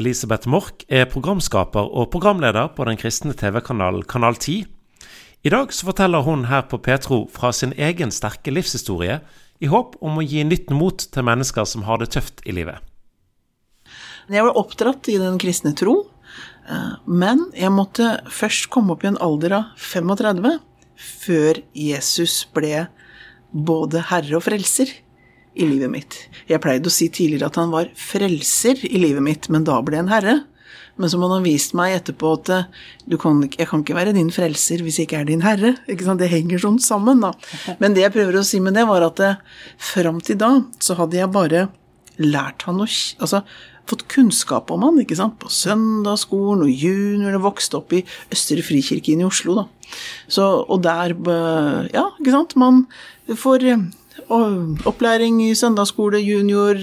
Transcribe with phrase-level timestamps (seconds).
[0.00, 4.62] Elisabeth Mork er programskaper og programleder på den kristne TV-kanalen Kanal 10.
[5.44, 9.18] I dag så forteller hun her på Petro fra sin egen sterke livshistorie,
[9.60, 12.80] i håp om å gi nytt mot til mennesker som har det tøft i livet.
[14.32, 16.06] Jeg var oppdratt i den kristne tro,
[16.72, 20.56] eh, men jeg måtte først komme opp i en alder av 35
[20.96, 22.86] før Jesus ble
[23.52, 24.88] både herre og frelser
[25.54, 26.16] i livet mitt.
[26.48, 30.00] Jeg pleide å si tidligere at han var frelser i livet mitt, men da ble
[30.00, 30.40] han herre.
[31.00, 32.50] Men som han har vist meg etterpå at
[33.20, 35.74] kan, jeg kan ikke være din frelser hvis jeg ikke er din herre.
[35.88, 37.32] Det henger sånn sammen, da.
[37.80, 39.22] Men det jeg prøver å si med det, var at
[39.80, 41.68] fram til da så hadde jeg bare
[42.20, 42.88] lært han å
[43.24, 43.40] Altså
[43.88, 45.38] fått kunnskap om han, ikke sant.
[45.42, 49.66] På søndagsskolen og junior, og vokste opp i Østre Frikirke i Oslo, da.
[50.30, 51.16] Så, og der
[51.92, 52.54] Ja, ikke sant.
[52.56, 52.86] Man
[53.26, 53.66] får
[54.28, 56.76] opplæring i søndagsskole, junior,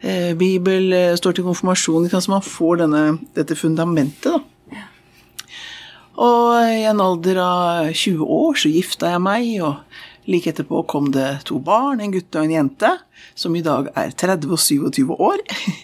[0.00, 4.40] eh, bibel, eh, står til konfirmasjon, så man får denne, dette fundamentet, da.
[6.16, 9.76] Og i en alder av 20 år så gifta jeg meg, og
[10.26, 12.98] like etterpå kom det to barn, en gutt og en jente,
[13.34, 15.36] som i dag er 30 og 27 år.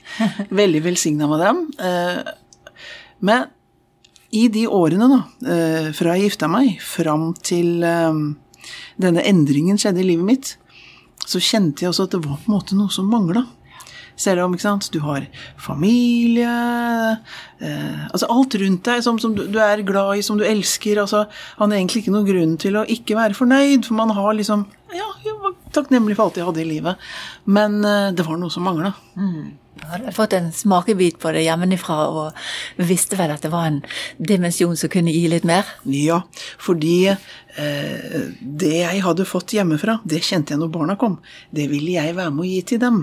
[0.51, 1.71] Veldig velsigna med dem.
[1.79, 2.23] Eh,
[3.21, 3.45] men
[4.33, 7.85] i de årene, da, fra jeg gifta meg, fram til
[8.97, 10.57] denne endringen skjedde i livet mitt,
[11.27, 13.45] så kjente jeg også at det var på en måte noe som mangla.
[14.19, 15.25] Selv om sant, du har
[15.57, 16.51] familie
[17.65, 21.01] eh, Altså alt rundt deg som, som du, du, er glad i, som du elsker.
[21.01, 21.25] altså
[21.59, 24.67] Han har egentlig ikke noen grunn til å ikke være fornøyd, for man har liksom
[24.93, 27.11] Ja, jeg var takknemlig for alt jeg hadde i livet.
[27.49, 28.93] Men eh, det var noe som mangla.
[29.17, 29.62] Mm.
[29.91, 33.81] Hadde fått en smakebit på det hjemmefra og visste vel at det var en
[34.23, 35.67] dimensjon som kunne gi litt mer?
[35.91, 36.21] Ja,
[36.63, 41.19] fordi eh, det jeg hadde fått hjemmefra, det kjente jeg når barna kom.
[41.51, 43.03] Det ville jeg være med å gi til dem.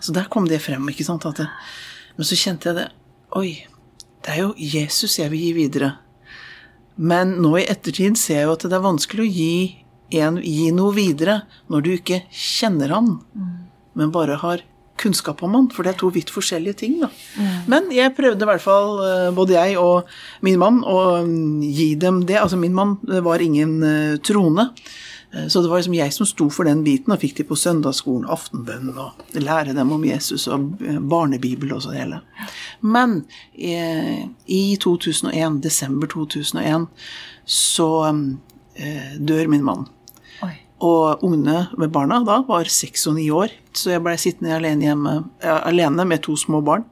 [0.00, 0.88] Så der kom det frem.
[0.90, 1.28] ikke sant?
[1.36, 1.48] Det,
[2.16, 2.88] men så kjente jeg det.
[3.36, 3.52] Oi,
[4.24, 5.94] det er jo Jesus jeg vil gi videre.
[6.94, 9.54] Men nå i ettertid ser jeg jo at det er vanskelig å gi,
[10.14, 11.40] en, gi noe videre
[11.72, 13.16] når du ikke kjenner han,
[13.98, 14.62] men bare har
[15.04, 16.98] kunnskap om han, for det er to vidt forskjellige ting.
[17.04, 17.12] da.
[17.38, 17.54] Mm.
[17.70, 20.10] Men jeg prøvde i hvert fall, eh, både jeg og
[20.44, 22.40] min mann, å mm, gi dem det.
[22.42, 23.78] Altså, min mann var ingen
[24.24, 24.70] trone.
[25.34, 27.58] Eh, så det var liksom jeg som sto for den biten, og fikk de på
[27.58, 30.78] søndagsskolen, aftenbønn, og lære dem om Jesus og
[31.10, 32.20] barnebibel og så det hele.
[32.80, 33.22] Men
[33.54, 33.74] i,
[34.46, 36.88] i 2001, desember 2001,
[37.44, 38.24] så um,
[39.20, 39.88] dør min mann.
[40.82, 44.88] Og ungene med barna da var seks og ni år, så jeg blei sittende alene
[44.88, 45.12] hjemme
[45.62, 46.84] alene med to små barn.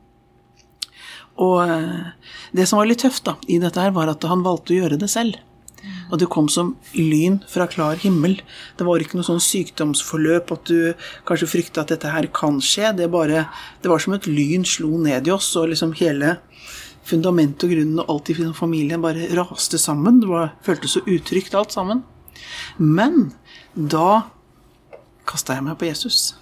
[1.43, 2.13] Og eh,
[2.55, 5.01] det som var litt tøft da, i dette her, var at han valgte å gjøre
[5.01, 5.41] det selv.
[6.13, 8.37] Og det kom som lyn fra klar himmel.
[8.79, 10.93] Det var ikke noe sånn sykdomsforløp at du
[11.27, 12.93] kanskje frykta at dette her kan skje.
[12.99, 13.47] Det, bare,
[13.83, 16.37] det var som et lyn slo ned i oss, og liksom hele
[17.09, 20.21] fundamentet og grunnen og alt i familien bare raste sammen.
[20.23, 22.05] Det var, føltes så utrygt alt sammen.
[22.79, 23.33] Men
[23.75, 24.31] da
[25.29, 26.35] kasta jeg meg på Jesus.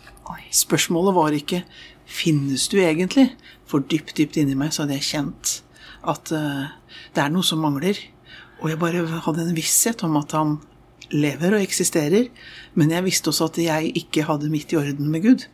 [0.51, 1.65] Spørsmålet var ikke
[2.07, 3.37] 'finnes du egentlig?'
[3.67, 5.63] For dypt, dypt inni meg så hadde jeg kjent
[6.03, 6.67] at uh,
[7.15, 7.95] det er noe som mangler.
[8.61, 10.59] Og jeg bare hadde en visshet om at han
[11.11, 12.29] lever og eksisterer.
[12.75, 15.47] Men jeg visste også at jeg ikke hadde mitt i orden med Gud.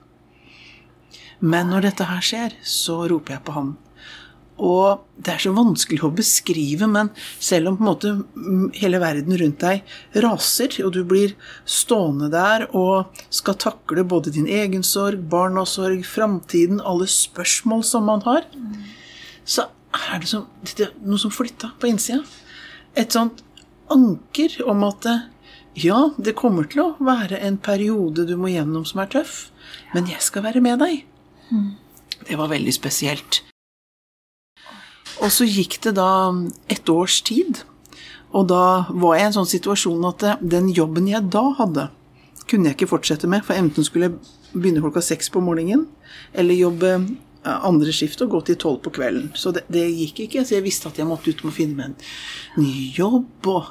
[1.40, 3.76] Men når dette her skjer, så roper jeg på ham.
[4.56, 7.10] Og det er så vanskelig å beskrive, men
[7.42, 8.12] selv om på en måte
[8.78, 11.34] hele verden rundt deg raser, og du blir
[11.68, 18.08] stående der og skal takle både din egen sorg, barnas sorg, framtiden, alle spørsmål som
[18.08, 18.48] man har,
[19.44, 22.22] så er det, som, det er noe som flytta på innsida.
[22.96, 23.42] Et sånt
[23.92, 25.04] anker om at
[25.76, 29.50] ja, det kommer til å være en periode du må gjennom som er tøff,
[29.92, 31.04] men jeg skal være med deg.
[32.24, 33.42] Det var veldig spesielt.
[35.24, 36.10] Og så gikk det da
[36.72, 37.62] et års tid.
[38.36, 41.88] Og da var jeg i en sånn situasjon at den jobben jeg da hadde,
[42.46, 43.44] kunne jeg ikke fortsette med.
[43.46, 44.18] For enten skulle jeg
[44.52, 45.86] begynne klokka seks på morgenen,
[46.36, 46.98] eller jobbe
[47.46, 49.30] andre skift og gå til tolv på kvelden.
[49.38, 50.44] Så det, det, gikk ikke.
[50.44, 53.50] Så jeg visste at jeg måtte ut og finne meg en ny jobb.
[53.52, 53.68] Og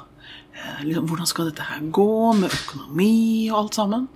[0.56, 2.10] eh, liksom, hvordan skal dette her gå
[2.40, 3.16] med økonomi
[3.50, 4.08] og alt sammen?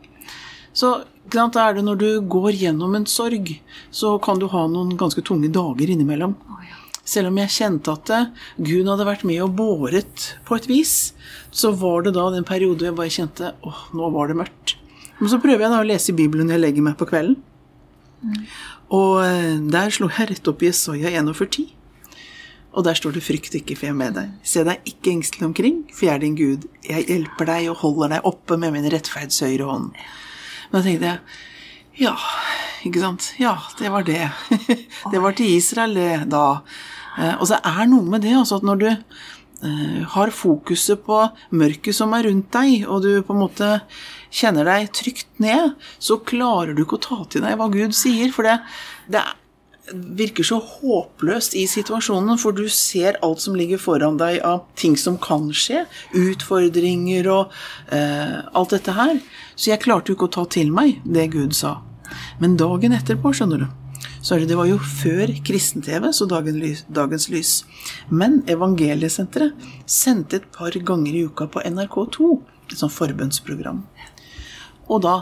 [0.73, 1.01] Så
[1.31, 3.53] klart, er det når du går gjennom en sorg,
[3.91, 6.37] så kan du ha noen ganske tunge dager innimellom.
[6.49, 6.80] Oh, ja.
[7.11, 8.11] Selv om jeg kjente at
[8.63, 10.95] Gud hadde vært med og båret på et vis,
[11.51, 14.77] så var det da den periode jeg bare kjente åh, nå var det mørkt.
[15.19, 17.41] Men så prøver jeg da å lese i Bibelen når jeg legger meg på kvelden.
[18.21, 18.39] Mm.
[18.97, 21.69] Og eh, der slo jeg rett opp i Jesaja 41,10.
[22.71, 24.35] Og der står det 'frykt ikke, for jeg er med deg'.
[24.47, 26.69] Se deg ikke engstelig omkring, for jeg er din Gud.
[26.87, 29.91] Jeg hjelper deg og holder deg oppe med min rettferds høyre hånd.
[30.71, 31.19] Men da tenkte jeg
[32.01, 32.15] ja,
[32.87, 33.33] ikke sant.
[33.37, 34.31] Ja, det var det.
[35.13, 36.63] det var til Israel, det, da.
[37.19, 41.21] Eh, og så er noe med det, også at når du eh, har fokuset på
[41.57, 43.73] mørket som er rundt deg, og du på en måte
[44.31, 48.31] kjenner deg trygt ned, så klarer du ikke å ta til deg hva Gud sier.
[48.35, 48.61] For det,
[49.11, 49.25] det
[49.91, 54.97] virker så håpløst i situasjonen, for du ser alt som ligger foran deg av ting
[55.01, 55.85] som kan skje,
[56.17, 57.55] utfordringer og
[57.95, 59.19] eh, alt dette her.
[59.57, 61.81] Så jeg klarte jo ikke å ta til meg det Gud sa.
[62.43, 63.69] Men dagen etterpå, skjønner du,
[64.23, 66.61] så det, var jo før kristen-TV, så dagen
[66.93, 67.53] dagens lys.
[68.13, 69.57] Men Evangeliesenteret
[69.89, 72.31] sendte et par ganger i uka på NRK2,
[72.71, 73.81] et sånt forbønnsprogram.
[74.91, 75.15] Og da,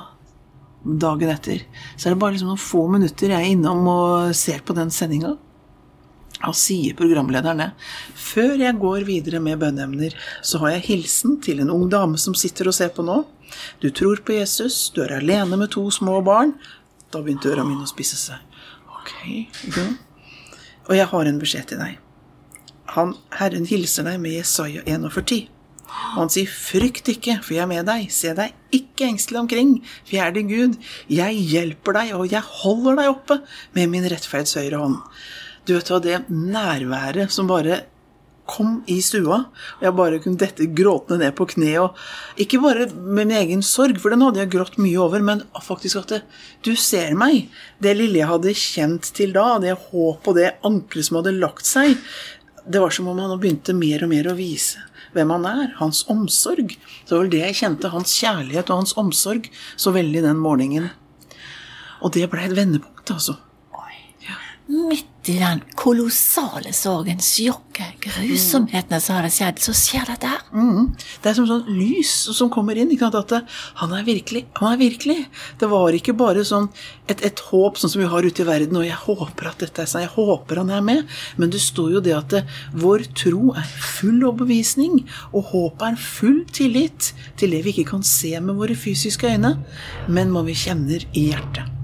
[0.82, 1.62] dagen etter,
[1.94, 4.90] så er det bare liksom noen få minutter jeg er innom og ser på den
[4.94, 5.36] sendinga.
[6.38, 7.70] Da sier programlederen det.
[8.18, 12.36] Før jeg går videre med bønneemner, så har jeg hilsen til en ung dame som
[12.38, 13.24] sitter og ser på nå.
[13.82, 16.54] Du tror på Jesus, du er alene med to små barn.
[17.10, 18.47] Da begynte øra mine å spisse seg.
[19.08, 19.78] Ok.
[20.88, 21.96] Og jeg har en beskjed til deg.
[22.94, 25.48] Han, Herren hilser deg med Jesaja 41.
[25.88, 28.08] Og han sier, 'Frykt ikke, for jeg er med deg.
[28.12, 29.74] Se deg ikke engstelig omkring,
[30.04, 30.78] for jeg er din Gud.
[31.08, 33.40] Jeg hjelper deg, og jeg holder deg oppe
[33.76, 35.00] med min rettferds høyre hånd.'
[35.68, 37.82] Du vet hva, det nærværet som bare
[38.48, 39.42] kom i stua,
[39.78, 43.62] og jeg bare kunne dette gråtende ned på kne, og ikke bare med min egen
[43.66, 46.20] sorg, for den hadde jeg grått mye over, men faktisk at det,
[46.66, 47.46] du ser meg.
[47.82, 51.68] Det lille jeg hadde kjent til da, det håp og det ankeret som hadde lagt
[51.68, 51.96] seg,
[52.68, 54.84] det var som om han begynte mer og mer å vise
[55.14, 56.74] hvem han er, hans omsorg.
[56.76, 60.90] Det var vel det jeg kjente, hans kjærlighet og hans omsorg så veldig den morgenen.
[62.04, 63.38] Og det ble et vendepunkt, altså.
[64.68, 70.42] Midt i den kolossale sorgen, sjokket, grusomhetene som hadde skjedd, så skjer dette her.
[70.52, 70.90] Mm.
[71.22, 72.92] Det er som sånn lys som kommer inn.
[72.98, 73.40] At det,
[73.80, 74.42] han er virkelig.
[74.60, 75.16] Han er virkelig.
[75.60, 76.68] Det var ikke bare sånn
[77.08, 79.84] et, et håp sånn som vi har ute i verden, og jeg håper at dette
[79.84, 81.16] er sånn, jeg håper han er med.
[81.40, 82.44] Men det står jo det at det,
[82.76, 85.00] vår tro er full overbevisning,
[85.32, 89.56] og håpet er full tillit til det vi ikke kan se med våre fysiske øyne,
[90.12, 91.77] men hva vi kjenner i hjertet.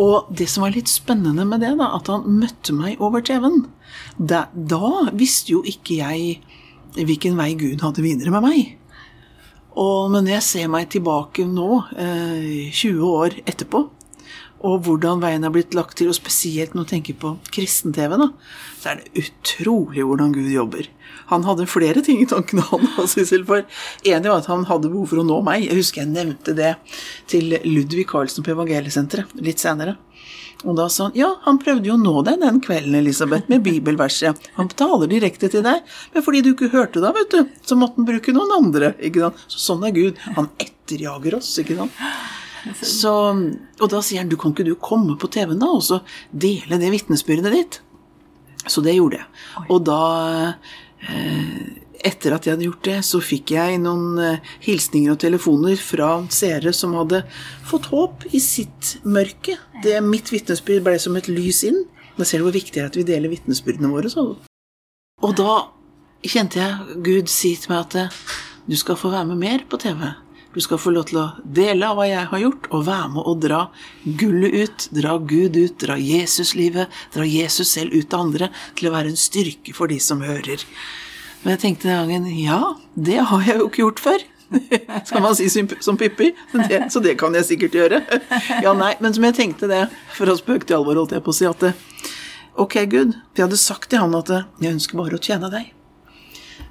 [0.00, 3.66] Og det som var litt spennende med det, da, at han møtte meg over TV-en
[4.16, 8.76] da, da visste jo ikke jeg hvilken vei Gud hadde videre med meg.
[9.78, 13.84] Og, når jeg ser meg tilbake nå, eh, 20 år etterpå,
[14.66, 18.28] og hvordan veien er blitt lagt til, og spesielt når du tenker på kristen-TV, da,
[18.80, 20.88] så er det utrolig hvordan Gud jobber.
[21.30, 23.46] Han hadde flere ting i tankene, han Sissel.
[23.48, 23.64] For
[24.04, 25.64] enig var at han hadde behov for å nå meg.
[25.68, 26.74] Jeg husker jeg nevnte det
[27.30, 29.96] til Ludvig Carlsen på Evangeliesenteret litt senere.
[30.68, 33.62] Og da sa han ja, han prøvde jo å nå deg den kvelden, Elisabeth, med
[33.64, 34.50] bibelverset.
[34.58, 38.02] Han taler direkte til deg, men fordi du ikke hørte det, vet du, så måtte
[38.02, 38.92] han bruke noen andre.
[39.00, 39.40] ikke sant?
[39.48, 40.20] Så sånn er Gud.
[40.36, 42.04] Han etterjager oss, ikke sant.
[42.84, 43.14] Så,
[43.80, 46.80] og da sier han du kan ikke du komme på TV-en da og så dele
[46.80, 47.80] det vitnesbyrdet ditt?
[48.68, 49.66] Så det gjorde jeg.
[49.72, 50.00] Og da
[51.00, 55.80] Eh, etter at jeg hadde gjort det, så fikk jeg noen eh, hilsninger og telefoner
[55.80, 57.22] fra seere som hadde
[57.68, 59.56] fått håp i sitt mørke.
[59.84, 61.82] Det Mitt vitnesbyrd ble som et lys inn.
[62.16, 64.12] Da ser du hvor viktig det er at vi deler vitnesbyrdene våre.
[64.12, 64.26] Så.
[65.24, 65.52] Og da
[66.24, 68.18] kjente jeg Gud si til meg at eh,
[68.68, 70.04] du skal få være med mer på TV.
[70.50, 73.28] Du skal få lov til å dele av hva jeg har gjort, og være med
[73.30, 73.60] å dra
[74.18, 78.94] gullet ut, dra Gud ut, dra Jesuslivet, dra Jesus selv ut til andre, til å
[78.96, 80.66] være en styrke for de som hører.
[81.44, 84.26] Men jeg tenkte den gangen ja, det har jeg jo ikke gjort før.
[85.06, 86.32] Skal man si som Pippi?
[86.66, 88.02] Det, så det kan jeg sikkert gjøre.
[88.66, 89.84] Ja, nei, men som jeg tenkte det,
[90.18, 91.62] for å spøke til alvor, holdt jeg på å si, at
[92.58, 95.70] ok, Gud, jeg hadde sagt til han at jeg ønsker bare å tjene deg.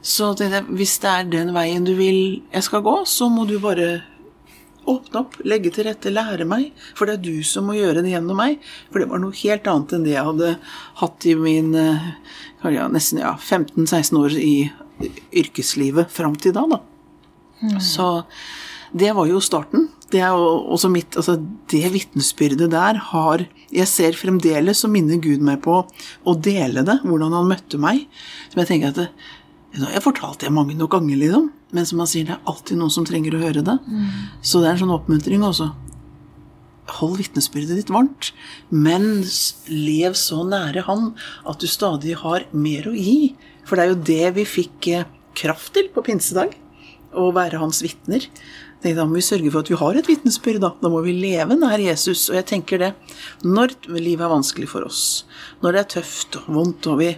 [0.02, 3.46] Så tenkte jeg, hvis det er den veien du vil jeg skal gå, så må
[3.50, 3.90] du bare
[4.90, 6.72] åpne opp, legge til rette, lære meg.
[6.98, 8.64] For det er du som må gjøre det gjennom meg.
[8.90, 10.54] For det var noe helt annet enn det jeg hadde
[11.02, 12.10] hatt i min eh,
[12.74, 14.56] ja, nesten ja, 15-16 år i
[15.44, 16.66] yrkeslivet fram til da.
[16.74, 16.82] da.
[17.62, 17.78] Mm.
[17.84, 18.10] Så
[18.96, 19.90] det var jo starten.
[20.10, 21.36] Det er også mitt, altså
[21.70, 26.96] det vitnesbyrdet der har Jeg ser fremdeles så minner Gud meg på å dele det,
[27.06, 28.08] hvordan han møtte meg.
[28.50, 29.28] Som jeg tenker at
[29.76, 31.50] jeg har fortalt det mange nok ganger, liksom.
[31.76, 33.76] Men som han sier, det er alltid noen som trenger å høre det.
[33.86, 34.08] Mm.
[34.42, 35.70] Så det er en sånn oppmuntring også.
[36.98, 38.32] Hold vitnesbyrdet ditt varmt,
[38.74, 39.22] men
[39.70, 41.12] lev så nære Han
[41.46, 43.36] at du stadig har mer å gi.
[43.68, 45.06] For det er jo det vi fikk eh,
[45.38, 46.58] kraft til på pinsedag.
[47.14, 48.26] Å være hans vitner.
[48.82, 50.62] Da må vi sørge for at vi har et vitnesbyrd.
[50.64, 50.74] Da.
[50.82, 52.26] da må vi leve nær Jesus.
[52.32, 52.92] Og jeg tenker det
[53.46, 55.26] når livet er vanskelig for oss,
[55.62, 57.14] når det er tøft og vondt, og vi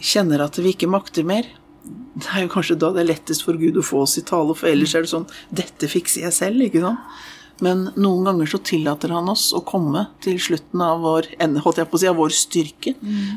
[0.00, 1.46] kjenner at vi ikke makter mer,
[2.16, 4.56] det er jo kanskje da det er lettest for Gud å få oss i tale,
[4.58, 6.98] for ellers er det sånn 'Dette fikser jeg selv', ikke sant?
[7.64, 12.18] Men noen ganger så tillater han oss å komme til slutten av vår, si, av
[12.18, 12.92] vår styrke,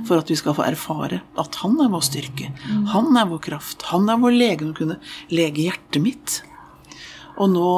[0.07, 2.49] for at vi skal få erfare at han er vår styrke.
[2.91, 3.87] Han er vår kraft.
[3.93, 4.99] Han er vår lege som kunne
[5.31, 6.41] lege hjertet mitt.
[7.39, 7.69] Og nå,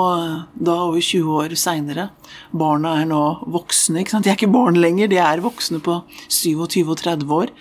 [0.57, 2.09] da over 20 år seinere,
[2.51, 4.01] barna er nå voksne.
[4.01, 4.25] ikke sant?
[4.25, 7.53] De er ikke barn lenger, de er voksne på 27 og 30 år.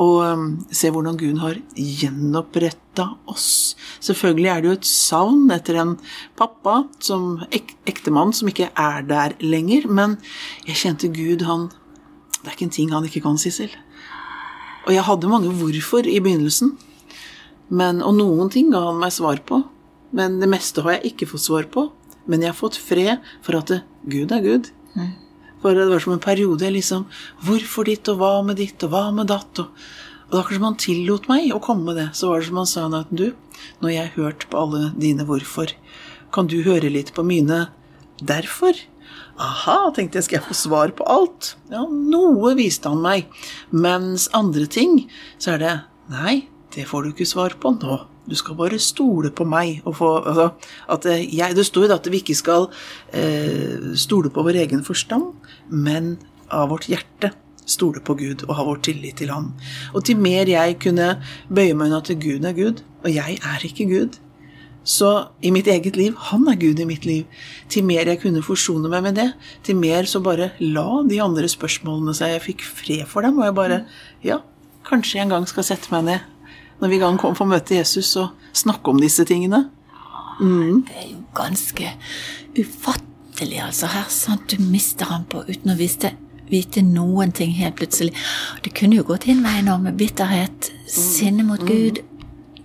[0.00, 3.76] Og um, se hvordan Gud har gjenoppretta oss.
[4.00, 5.96] Selvfølgelig er det jo et savn etter en
[6.40, 9.88] pappa, som ek ektemann, som ikke er der lenger.
[9.90, 10.16] Men
[10.68, 11.68] jeg kjente Gud, han
[12.40, 13.68] Det er ikke en ting han ikke kan, Sissel.
[14.86, 16.72] Og jeg hadde mange hvorfor i begynnelsen.
[17.68, 19.60] Men, og noen ting ga han meg svar på.
[20.16, 21.90] Men det meste har jeg ikke fått svar på.
[22.24, 23.74] Men jeg har fått fred for at
[24.08, 24.70] Gud er Gud.
[25.60, 27.06] For det var som en periode liksom
[27.44, 29.62] Hvorfor ditt, og hva med ditt, og hva med datt?
[29.62, 29.82] Og,
[30.30, 32.08] og da kanskje han tillot meg å komme med det.
[32.16, 33.32] Så var det som han sa at du,
[33.82, 35.74] når jeg har hørt på alle dine hvorfor,
[36.30, 37.66] kan du høre litt på mine
[38.22, 38.78] derfor?
[39.40, 41.54] Aha, tenkte jeg, skal jeg få svar på alt?
[41.72, 43.30] Ja, noe viste han meg.
[43.72, 45.06] Mens andre ting,
[45.40, 45.76] så er det
[46.10, 46.40] Nei,
[46.74, 48.00] det får du ikke svar på nå.
[48.28, 49.80] Du skal bare stole på meg.
[49.84, 50.50] Og få, altså,
[50.92, 52.68] at jeg, det står jo at vi ikke skal
[53.16, 55.32] eh, stole på vår egen forstand,
[55.68, 56.16] men
[56.50, 57.32] av vårt hjerte
[57.70, 59.52] stole på Gud og ha vår tillit til Han.
[59.94, 61.12] Og til mer jeg kunne
[61.48, 64.18] bøye meg unna at Gud er Gud, og jeg er ikke Gud,
[64.84, 67.26] så i mitt eget liv Han er Gud i mitt liv.
[67.68, 69.28] Til mer jeg kunne forsone meg med det,
[69.62, 72.34] til mer så bare la de andre spørsmålene seg.
[72.34, 73.80] Jeg fikk fred for dem, og jeg bare
[74.24, 74.40] Ja,
[74.88, 76.39] kanskje jeg en gang skal sette meg ned
[76.80, 79.66] når vi i gang å møte Jesus og snakke om disse tingene.
[80.40, 80.82] Mm.
[80.88, 81.92] Det er jo ganske
[82.56, 83.90] ufattelig, altså.
[83.92, 84.48] Her, sant?
[84.50, 86.14] Du mister han på uten å vite,
[86.50, 88.14] vite noen ting helt plutselig.
[88.64, 92.00] Det kunne jo gått inn veien nå med bitterhet, sinne mot Gud.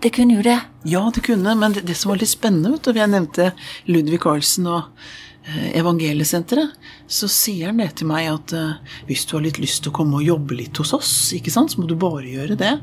[0.06, 0.60] Det kunne jo det.
[0.86, 3.52] Ja, det kunne, men det, det som var litt spennende, vet du, jeg nevnte
[3.90, 5.06] Ludvig Carlsen og
[5.50, 6.76] eh, Evangeliesenteret,
[7.10, 9.96] så sier han det til meg at uh, hvis du har litt lyst til å
[9.98, 12.76] komme og jobbe litt hos oss, ikke sant, så må du bare gjøre det.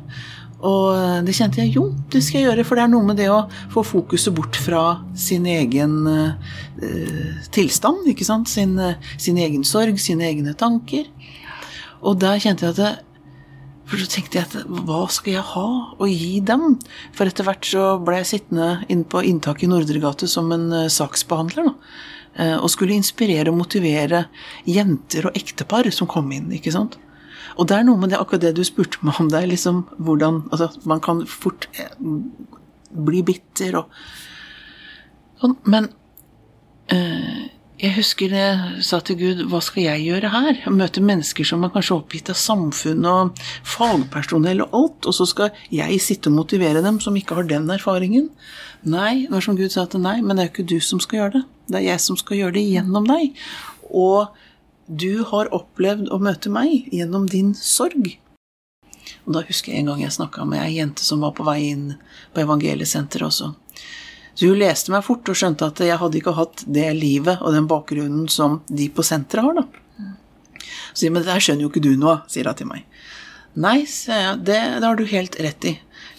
[0.63, 3.27] Og det kjente jeg jo, det skal jeg gjøre, for det er noe med det
[3.33, 3.41] å
[3.73, 4.83] få fokuset bort fra
[5.19, 11.09] sin egen eh, tilstand, ikke sant, sin, uh, sin, egen sorg, sine egne tanker.
[12.07, 12.93] Og der kjente jeg at det,
[13.91, 15.67] For så tenkte jeg at hva skal jeg ha
[16.01, 16.79] å gi dem?
[17.13, 20.89] For etter hvert så ble jeg sittende inne på inntaket i Nordregate som en uh,
[20.89, 21.99] saksbehandler, da.
[22.65, 24.23] Og skulle inspirere og motivere
[24.65, 26.95] jenter og ektepar som kom inn, ikke sant.
[27.57, 30.45] Og det er noe med det, akkurat det du spurte meg om der, liksom hvordan
[30.53, 31.69] Altså, man kan fort
[32.93, 34.05] bli bitter og
[35.41, 35.57] sånn.
[35.65, 35.89] Men
[36.93, 37.43] øh,
[37.83, 40.59] jeg husker jeg sa til Gud, hva skal jeg gjøre her?
[40.71, 45.65] Møte mennesker som er kanskje oppgitt av samfunn og fagpersonell og alt, og så skal
[45.75, 48.29] jeg sitte og motivere dem som ikke har den erfaringen.
[48.87, 51.03] Nei, det var som Gud sa til nei, men det er jo ikke du som
[51.03, 51.43] skal gjøre det.
[51.73, 53.43] Det er jeg som skal gjøre det gjennom deg.
[53.91, 54.31] Og
[54.87, 58.17] du har opplevd å møte meg gjennom din sorg.
[59.27, 61.61] Og da husker jeg en gang jeg snakka med ei jente som var på vei
[61.71, 61.93] inn
[62.35, 63.53] på evangeliesenteret også.
[64.35, 67.55] Så hun leste meg fort og skjønte at jeg hadde ikke hatt det livet og
[67.55, 69.67] den bakgrunnen som de på senteret har, da.
[70.93, 72.87] Så sier men det skjønner jo ikke du noe sier hun til meg.
[73.53, 75.75] Nei, det, det har du helt rett i.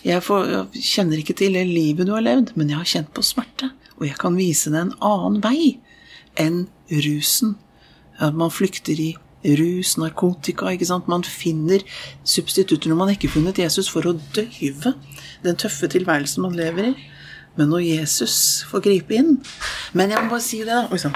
[0.05, 3.13] Jeg, får, jeg kjenner ikke til det livet du har levd, men jeg har kjent
[3.15, 5.77] på smerte, og jeg kan vise deg en annen vei
[6.39, 7.55] enn rusen
[8.19, 9.11] man flykter i
[9.59, 10.71] rus, narkotika.
[10.71, 11.09] ikke sant?
[11.11, 11.83] Man finner
[12.23, 14.95] substitutter når man ikke har funnet Jesus, for å døyve
[15.43, 16.93] den tøffe tilværelsen man lever i.
[17.57, 19.35] Men når Jesus får gripe inn
[19.93, 21.11] Men jeg må bare si det, da.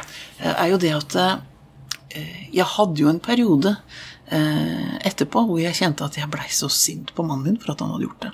[0.51, 3.71] Er jo det at eh, jeg hadde jo en periode
[4.29, 7.81] eh, etterpå hvor jeg kjente at jeg blei så sint på mannen min for at
[7.81, 8.33] han hadde gjort det.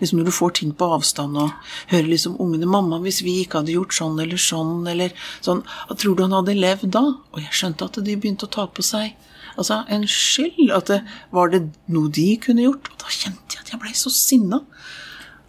[0.00, 1.50] Liksom når du får ting på avstand og
[1.92, 5.62] hører liksom ungene 'Mamma, hvis vi ikke hadde gjort sånn eller sånn', eller sånn
[5.96, 7.04] Tror du han hadde levd da?
[7.32, 9.14] Og jeg skjønte at de begynte å ta på seg
[9.56, 10.70] altså en skyld.
[10.72, 11.00] At det
[11.32, 12.90] var det noe de kunne gjort?
[12.92, 14.62] Og da kjente jeg at jeg blei så sinna.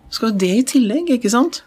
[0.10, 1.64] Skal jo det i tillegg, ikke sant?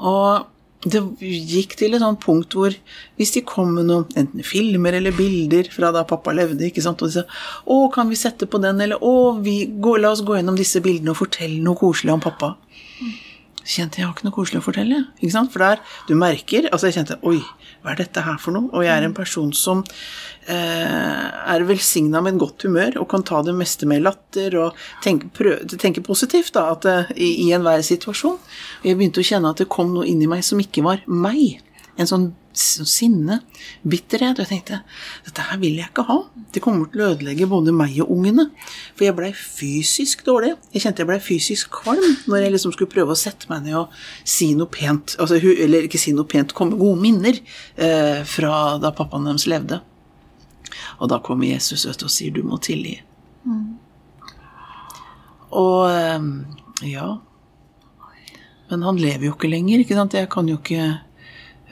[0.00, 0.46] Og
[0.80, 2.72] det gikk til et sånt punkt hvor
[3.20, 7.02] hvis de kom med noen enten filmer eller bilder fra da pappa levde, ikke sant,
[7.02, 7.24] og de sa
[7.66, 10.80] 'Å, kan vi sette på den?' eller 'Å, vi, gå, la oss gå gjennom disse
[10.80, 12.56] bildene og fortelle noe koselig om pappa'.
[13.00, 13.29] Så
[13.64, 15.04] kjente jeg har ikke noe koselig å fortelle.
[15.20, 17.40] ikke sant, For der, du merker Altså, jeg kjente 'Oi,
[17.82, 19.84] hva er dette her for noe?' Og jeg er en person som
[20.48, 24.74] eh, er velsigna med en godt humør og kan ta det meste med latter og
[25.02, 28.38] tenke, prøve, tenke positivt da, at, uh, i, i enhver situasjon.
[28.82, 31.60] Og jeg begynte å kjenne at det kom noe inni meg som ikke var meg.
[31.98, 33.40] En sånn sinne,
[33.86, 34.38] bitterhet.
[34.38, 34.80] Og jeg tenkte
[35.26, 36.18] dette her vil jeg ikke ha.
[36.52, 38.48] Det kommer til å ødelegge både meg og ungene.
[38.94, 40.54] For jeg blei fysisk dårlig.
[40.74, 43.78] Jeg kjente jeg blei fysisk kvalm når jeg liksom skulle prøve å sette meg ned
[43.82, 45.16] og si noe pent.
[45.22, 47.38] Altså, eller ikke si noe pent, komme gode minner
[47.76, 49.80] eh, fra da pappaen deres levde.
[51.00, 52.98] Og da kommer Jesus ut og sier du må tilgi.
[53.48, 53.78] Mm.
[55.58, 56.26] Og eh,
[56.86, 57.06] ja
[58.70, 60.14] Men han lever jo ikke lenger, ikke sant.
[60.14, 60.84] Jeg kan jo ikke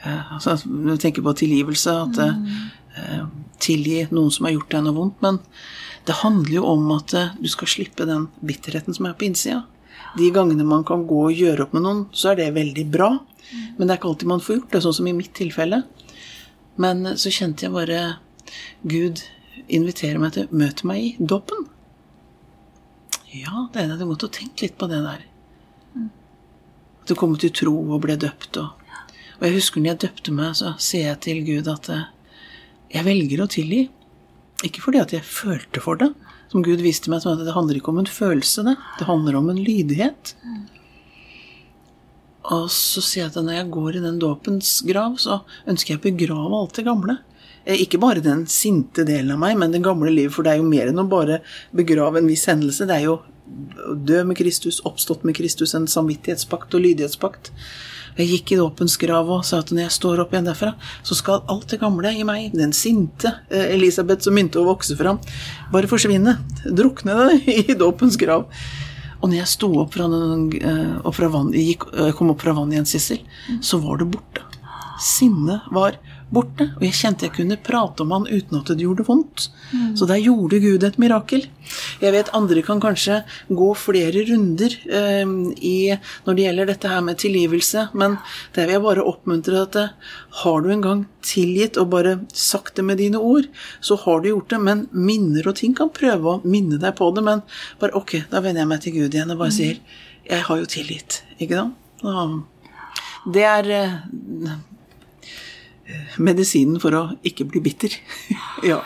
[0.05, 2.45] altså, du tenker på tilgivelse, at mm.
[2.99, 3.23] eh,
[3.59, 5.21] tilgi noen som har gjort deg noe vondt.
[5.25, 5.41] Men
[6.07, 9.63] det handler jo om at eh, du skal slippe den bitterheten som er på innsida.
[10.17, 13.11] De gangene man kan gå og gjøre opp med noen, så er det veldig bra.
[13.77, 15.83] Men det er ikke alltid man får gjort det, sånn som i mitt tilfelle.
[16.81, 17.99] Men eh, så kjente jeg bare
[18.87, 19.21] Gud
[19.69, 21.67] inviterer meg til møte meg i dåpen.
[23.29, 25.25] Ja, det er det Du måtte tenke litt på det der.
[25.99, 28.57] At du kom til tro og ble døpt.
[28.61, 28.78] Og,
[29.39, 32.07] og jeg husker når jeg døpte meg, så sier jeg til Gud at eh,
[32.91, 33.85] jeg velger å tilgi.
[34.67, 36.09] Ikke fordi at jeg følte for det,
[36.51, 38.75] som Gud viste meg, at det handler ikke om en følelse, det.
[38.99, 40.33] Det handler om en lydighet.
[42.49, 46.01] Og så sier jeg at når jeg går i den dåpens grav, så ønsker jeg
[46.01, 47.19] å begrave alt det gamle.
[47.63, 50.33] Eh, ikke bare den sinte delen av meg, men det gamle livet.
[50.35, 51.39] For det er jo mer enn å bare
[51.75, 52.89] begrave en viss hendelse.
[52.89, 53.19] Det er jo
[53.89, 57.51] å dø med Kristus, oppstått med Kristus, en samvittighetspakt og lydighetspakt.
[58.19, 60.73] Jeg gikk i dåpens grav og sa at når jeg står opp igjen derfra,
[61.07, 64.97] så skal alt det gamle i meg, den sinte eh, Elisabeth som begynte å vokse
[64.99, 65.21] fram,
[65.73, 66.35] bare forsvinne.
[66.65, 68.49] Drukne det i dåpens grav.
[69.19, 71.87] Og når jeg sto opp fra, den, eh, opp fra vann, gikk,
[72.17, 73.23] kom opp fra vannet igjen, Sissel,
[73.63, 74.45] så var det borte.
[74.99, 75.95] Sinnet var
[76.33, 79.47] borte, og jeg kjente jeg kunne prate om han uten at det gjorde vondt.
[79.73, 79.93] Mm.
[79.97, 81.47] Så der gjorde Gud et mirakel.
[82.01, 85.33] Jeg vet andre kan kanskje gå flere runder eh,
[85.65, 85.77] i,
[86.25, 88.19] når det gjelder dette her med tilgivelse, men
[88.55, 89.79] der vil jeg bare oppmuntre at
[90.43, 93.49] har du en gang tilgitt og bare sagt det med dine ord,
[93.81, 94.61] så har du gjort det.
[94.69, 97.43] Men minner og ting kan prøve å minne deg på det, men
[97.81, 99.59] bare ok, da vender jeg meg til Gud igjen og bare mm.
[99.59, 99.81] sier
[100.29, 101.23] jeg har jo tilgitt.
[101.41, 101.77] Ikke sant?
[103.33, 103.95] Det er eh,
[106.21, 107.95] medisinen for å ikke bli bitter.
[108.71, 108.79] ja.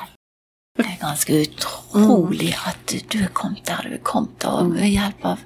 [0.74, 5.28] Det er ganske utrolig at du er kommet der du er kommet, og ved hjelp
[5.36, 5.44] av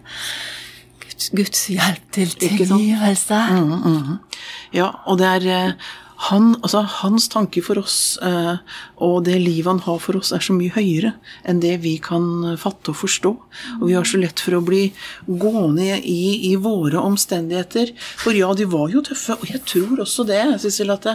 [1.04, 3.40] Guds, Guds hjelp til tilgivelse.
[3.52, 4.44] Mm, mm, mm.
[4.78, 8.58] Ja, og det er eh, han, altså, hans tanker for oss eh,
[9.06, 11.14] og det livet han har for oss, er så mye høyere
[11.46, 13.34] enn det vi kan fatte og forstå.
[13.78, 14.88] Og vi har så lett for å bli
[15.28, 17.94] gående i, i våre omstendigheter.
[18.18, 21.06] For ja, de var jo tøffe, og jeg tror også det, Sissel, at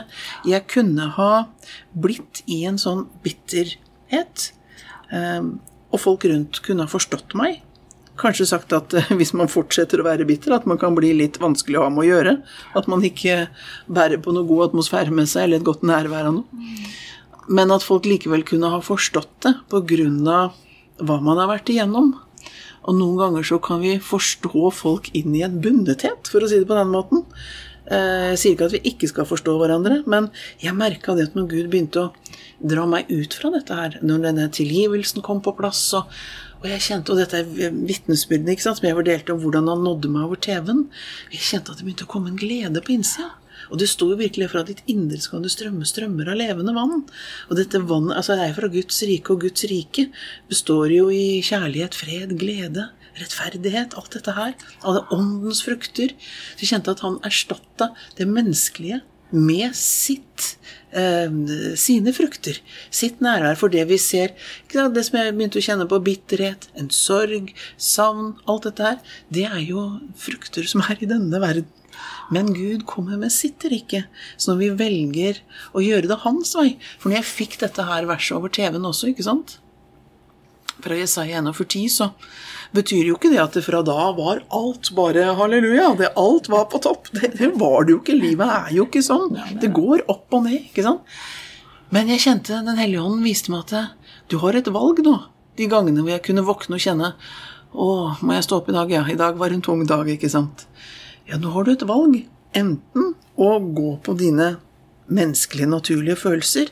[0.46, 1.32] jeg kunne ha
[1.92, 4.48] blitt i en sånn bitterhet.
[5.10, 5.42] Eh,
[5.92, 7.60] og folk rundt kunne ha forstått meg
[8.20, 11.40] kanskje sagt at eh, hvis man fortsetter å være bitter, at man kan bli litt
[11.42, 12.34] vanskelig å ha med å gjøre.
[12.78, 13.46] At man ikke
[13.86, 16.66] bærer på noe god atmosfære med seg, eller et godt nærvær av noe.
[17.52, 20.60] Men at folk likevel kunne ha forstått det av
[21.02, 22.12] hva man har vært igjennom.
[22.86, 26.60] Og noen ganger så kan vi forstå folk inn i en bundethet, for å si
[26.60, 27.26] det på den måten.
[27.90, 30.30] Eh, jeg sier ikke at vi ikke skal forstå hverandre, men
[30.62, 32.12] jeg merka det at når Gud begynte å
[32.62, 36.10] dra meg ut fra dette her, når denne tilgivelsen kom på plass, og,
[36.62, 40.26] og jeg kjente, og dette er vitnesbyrdene som jeg fordelte om hvordan han nådde meg
[40.28, 40.84] over TV-en.
[41.34, 43.32] Jeg kjente at det begynte å komme en glede på innsida.
[43.72, 47.04] Og det sto jo virkelig fra ditt indre skal du strømme strømmer av levende vann.
[47.48, 50.08] Og dette vannet altså er fra Guds rike, og Guds rike
[50.50, 54.54] består jo i kjærlighet, fred, glede, rettferdighet, alt dette her.
[54.86, 56.14] Alle åndens frukter.
[56.54, 60.56] Så jeg kjente at han erstatta det menneskelige med sitt,
[60.92, 61.36] eh,
[61.80, 62.58] sine frukter.
[62.90, 64.34] Sitt nærvær for det vi ser.
[64.72, 69.46] Det som jeg begynte å kjenne på, bitterhet, en sorg, savn, alt dette her, det
[69.50, 69.86] er jo
[70.18, 71.70] frukter som er i denne verden.
[72.32, 74.06] Men Gud kommer med sitt rike.
[74.36, 75.42] Så når vi velger
[75.76, 79.12] å gjøre det hans vei For når jeg fikk dette her verset over TV-en også,
[79.12, 79.58] ikke sant
[80.82, 82.08] Fra Jesaja 41, så
[82.74, 85.92] betyr jo ikke det at det fra da var alt bare halleluja.
[85.98, 87.10] Det alt var på topp.
[87.14, 88.16] Det, det var det jo ikke.
[88.18, 89.36] Livet er jo ikke sånn.
[89.62, 91.06] Det går opp og ned, ikke sant.
[91.92, 93.98] Men jeg kjente Den hellige ånden viste meg at
[94.32, 95.18] du har et valg nå.
[95.60, 97.10] De gangene hvor jeg kunne våkne og kjenne
[97.72, 97.88] Å,
[98.24, 98.90] må jeg stå opp i dag?
[98.92, 100.66] Ja, i dag var en tung dag, ikke sant.
[101.28, 102.18] Ja, nå har du et valg.
[102.56, 104.54] Enten å gå på dine
[105.12, 106.68] menneskelige, naturlige følelser,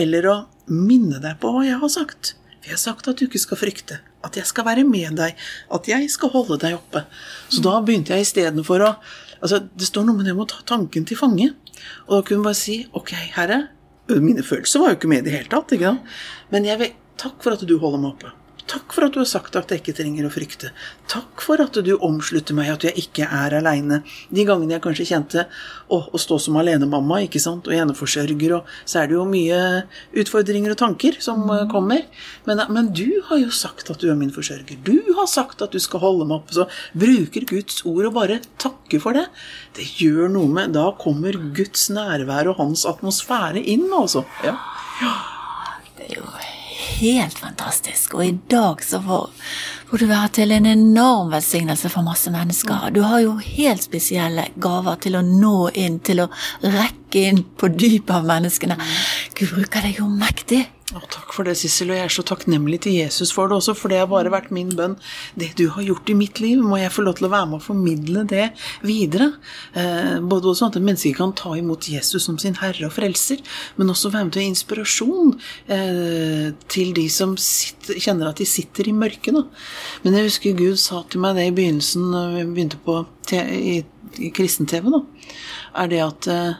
[0.00, 0.36] eller å
[0.70, 2.34] minne deg på hva jeg har sagt.
[2.60, 4.00] For jeg har sagt at du ikke skal frykte.
[4.26, 5.36] At jeg skal være med deg.
[5.72, 7.04] At jeg skal holde deg oppe.
[7.48, 8.94] Så da begynte jeg istedenfor å
[9.40, 11.46] altså Det står noe med det med å ta tanken til fange.
[12.08, 13.62] Og da kunne hun bare si Ok, Herre.
[14.10, 15.72] Mine følelser var jo ikke med i det hele tatt.
[16.50, 18.34] Men jeg vil, takk for at du holder meg oppe.
[18.70, 20.68] Takk for at du har sagt at jeg ikke trenger å frykte.
[21.10, 24.00] Takk for at du omslutter meg, at jeg ikke er aleine.
[24.30, 25.44] De gangene jeg kanskje kjente
[25.90, 29.58] å, å stå som alenemamma ikke sant, og eneforsørger, og så er det jo mye
[30.22, 31.66] utfordringer og tanker som mm.
[31.72, 32.04] kommer.
[32.46, 34.78] Men, men, du har jo sagt at du er min forsørger.
[34.86, 36.54] Du har sagt at du skal holde meg oppe.
[36.54, 39.26] Så bruker Guds ord og bare takker for det.
[39.74, 44.22] Det gjør noe med Da kommer Guds nærvær og hans atmosfære inn, altså.
[44.46, 44.54] Ja.
[45.02, 45.18] ja.
[45.98, 46.30] Det er jo
[47.00, 48.14] helt fantastisk.
[48.14, 49.30] Og i dag så får,
[49.98, 52.90] du være til en enorm velsignelse for masse mennesker.
[52.94, 56.28] Du har jo helt spesielle gaver til å nå inn, til å
[56.62, 58.78] rekke inn på dypet av menneskene.
[59.34, 60.68] Gud bruker deg jo mektig.
[60.90, 63.76] Og takk for det, Sissel, og jeg er så takknemlig til Jesus for det også,
[63.78, 64.96] for det har bare vært min bønn.
[65.38, 67.60] Det du har gjort i mitt liv, må jeg få lov til å være med
[67.60, 68.48] og formidle det
[68.82, 69.28] videre.
[69.78, 73.38] Eh, både sånn at mennesker kan ta imot Jesus som sin herre og frelser,
[73.78, 75.36] men også være med til inspirasjon
[75.70, 79.38] eh, til de som sitter, kjenner at de sitter i mørket.
[79.38, 79.46] Da.
[80.02, 83.02] Men jeg husker Gud sa til meg det i begynnelsen, da vi begynte på
[83.34, 83.80] i,
[84.18, 85.04] i kristen-TV, da,
[85.82, 86.58] er det at eh,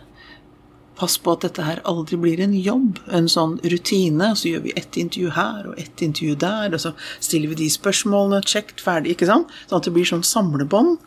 [1.01, 4.35] Pass på at dette her aldri blir en jobb, en sånn rutine.
[4.37, 6.93] Så gjør vi ett intervju her og ett intervju der, og så
[7.25, 9.55] stiller vi de spørsmålene, checked, ferdig, ikke sant?
[9.71, 10.99] Sånn at det blir sånn samlebånd.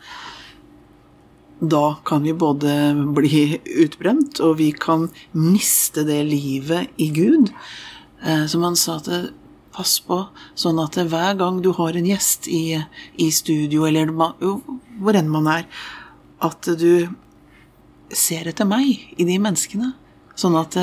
[1.62, 2.74] Da kan vi både
[3.14, 3.44] bli
[3.84, 7.54] utbrent, og vi kan miste det livet i Gud.
[8.24, 9.12] Eh, som han sa at
[9.74, 10.20] pass på,
[10.58, 12.78] sånn at hver gang du har en gjest i,
[13.18, 15.68] i studio, eller hvor enn man er,
[16.44, 17.08] at du
[18.14, 19.92] ser etter meg i de menneskene,
[20.38, 20.78] sånn at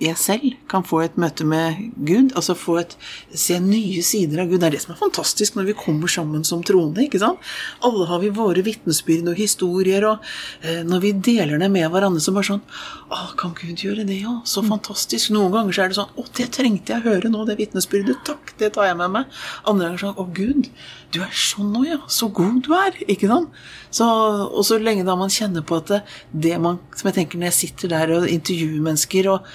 [0.00, 1.76] jeg selv kan få et møte med
[2.08, 2.94] Gud, altså få et,
[3.36, 4.62] se nye sider av Gud.
[4.62, 7.04] Det er det som er fantastisk når vi kommer sammen som troende.
[7.04, 7.42] ikke sant?
[7.84, 10.24] Alle har vi våre vitnesbyrd og historier, og
[10.64, 12.62] eh, når vi deler det med hverandre, så bare sånn
[13.10, 14.38] Å, kan Gud gjøre det, ja?
[14.48, 15.32] Så fantastisk.
[15.34, 18.22] Noen ganger så er det sånn Å, det trengte jeg høre nå, det vitnesbyrdet.
[18.28, 19.42] Takk, det tar jeg med meg.
[19.68, 20.70] Andre ganger sånn Å, Gud,
[21.12, 22.00] du er sånn nå, ja.
[22.08, 22.96] Så god du er.
[23.04, 23.52] Ikke sant?
[23.92, 27.40] Så, og så lenge da man kjenner på at det, det man Som jeg tenker
[27.40, 29.48] når jeg sitter der og intervjuer mennesker, og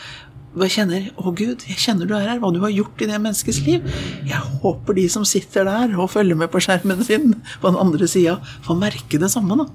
[0.64, 3.20] jeg kjenner Å, Gud, jeg kjenner du er her, hva du har gjort i det
[3.20, 3.84] menneskets liv.
[4.28, 8.08] Jeg håper de som sitter der og følger med på skjermen sin på den andre
[8.08, 9.68] sida, får merke det samme, da.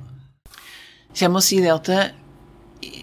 [1.12, 1.90] Så jeg må si det at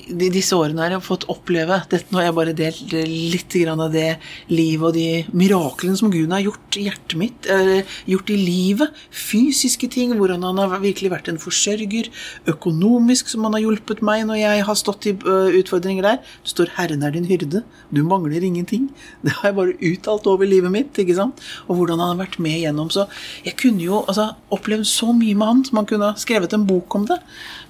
[0.07, 2.07] de, disse årene har jeg fått oppleve dette.
[2.11, 4.17] Nå har jeg bare delt litt av det
[4.51, 7.47] livet og de miraklene som Gud har gjort i hjertet mitt,
[8.09, 9.01] gjort i livet.
[9.11, 12.11] Fysiske ting, hvordan han har virkelig vært en forsørger.
[12.53, 16.21] Økonomisk, som han har hjulpet meg når jeg har stått i utfordringer der.
[16.43, 17.63] Det står 'Herren er din hyrde'.
[17.91, 18.89] Du mangler ingenting.
[19.23, 20.97] Det har jeg bare uttalt over livet mitt.
[20.97, 21.39] ikke sant?
[21.67, 22.89] Og hvordan han har vært med igjennom.
[22.89, 23.07] Så
[23.45, 26.67] jeg kunne jo altså, opplevd så mye med han som han kunne ha skrevet en
[26.67, 27.19] bok om det.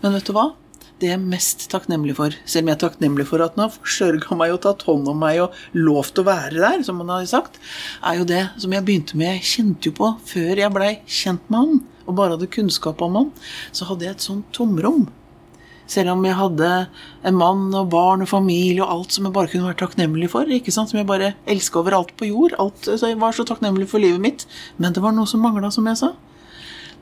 [0.02, 0.52] Men vet du hva?
[0.98, 3.76] Det jeg er mest takknemlig for, selv om jeg er takknemlig for at han har
[3.76, 7.28] forsørga meg og tatt hånd om meg og lovt å være der, som han har
[7.30, 7.60] sagt,
[8.02, 9.38] er jo det som jeg begynte med.
[9.38, 13.20] Jeg kjente jo på, før jeg blei kjent med han, og bare hadde kunnskap om
[13.20, 13.32] han,
[13.76, 15.06] så hadde jeg et sånt tomrom.
[15.88, 16.70] Selv om jeg hadde
[17.30, 20.50] en mann og barn og familie og alt som jeg bare kunne være takknemlig for.
[20.52, 20.92] ikke sant?
[20.92, 22.58] Som jeg bare elska over alt på jord.
[22.60, 24.44] Alt, så jeg var så takknemlig for livet mitt.
[24.76, 26.12] Men det var noe som mangla, som jeg sa.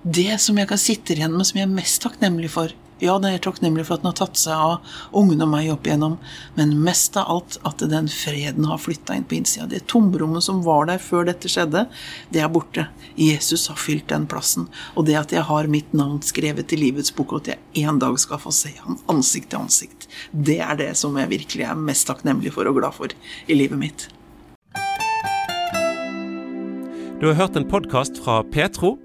[0.06, 3.32] Det som jeg kan sitte igjen med som jeg er mest takknemlig for, ja, det
[3.34, 6.16] er takknemlig for at den har tatt seg av ungene og meg opp igjennom,
[6.56, 9.68] men mest av alt at den freden har flytta inn på innsida.
[9.68, 11.86] Det tomrommet som var der før dette skjedde,
[12.32, 12.88] det er borte.
[13.20, 14.70] Jesus har fylt den plassen.
[14.96, 18.00] Og det at jeg har mitt navn skrevet i livets bok, og at jeg en
[18.00, 21.80] dag skal få se han ansikt til ansikt, det er det som jeg virkelig er
[21.80, 23.12] mest takknemlig for og glad for
[23.48, 24.08] i livet mitt.
[27.20, 29.05] Du har hørt en podkast fra Petro.